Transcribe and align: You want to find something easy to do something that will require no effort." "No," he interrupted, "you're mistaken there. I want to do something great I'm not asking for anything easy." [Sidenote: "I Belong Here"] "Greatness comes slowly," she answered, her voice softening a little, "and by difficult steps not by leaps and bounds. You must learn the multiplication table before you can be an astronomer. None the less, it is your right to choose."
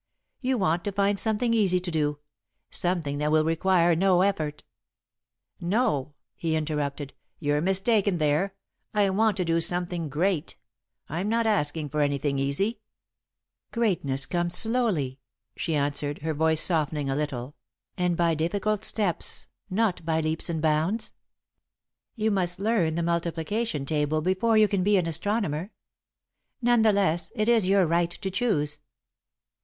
You 0.39 0.57
want 0.57 0.83
to 0.85 0.91
find 0.91 1.19
something 1.19 1.53
easy 1.53 1.79
to 1.79 1.91
do 1.91 2.17
something 2.71 3.19
that 3.19 3.31
will 3.31 3.45
require 3.45 3.95
no 3.95 4.23
effort." 4.23 4.63
"No," 5.59 6.15
he 6.35 6.55
interrupted, 6.55 7.13
"you're 7.37 7.61
mistaken 7.61 8.17
there. 8.17 8.55
I 8.95 9.11
want 9.11 9.37
to 9.37 9.45
do 9.45 9.61
something 9.61 10.09
great 10.09 10.57
I'm 11.07 11.29
not 11.29 11.45
asking 11.45 11.89
for 11.89 12.01
anything 12.01 12.39
easy." 12.39 12.79
[Sidenote: 12.79 12.79
"I 12.79 12.81
Belong 13.75 13.85
Here"] 13.89 13.95
"Greatness 13.95 14.25
comes 14.25 14.57
slowly," 14.57 15.19
she 15.55 15.75
answered, 15.75 16.23
her 16.23 16.33
voice 16.33 16.61
softening 16.63 17.07
a 17.07 17.15
little, 17.15 17.53
"and 17.95 18.17
by 18.17 18.33
difficult 18.33 18.83
steps 18.83 19.45
not 19.69 20.03
by 20.03 20.19
leaps 20.19 20.49
and 20.49 20.63
bounds. 20.63 21.13
You 22.15 22.31
must 22.31 22.57
learn 22.59 22.95
the 22.95 23.03
multiplication 23.03 23.85
table 23.85 24.23
before 24.23 24.57
you 24.57 24.67
can 24.67 24.81
be 24.81 24.97
an 24.97 25.05
astronomer. 25.05 25.69
None 26.59 26.81
the 26.81 26.91
less, 26.91 27.31
it 27.35 27.47
is 27.47 27.67
your 27.67 27.85
right 27.85 28.09
to 28.09 28.31
choose." 28.31 28.79